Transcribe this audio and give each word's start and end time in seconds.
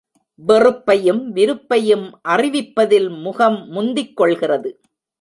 வெறுப்பையும், 0.47 1.31
விருப்பையும் 1.31 2.05
அறிவிப்பதில் 2.29 3.09
முகம் 3.21 3.67
முந்திக்கொள்கிறது. 3.71 4.71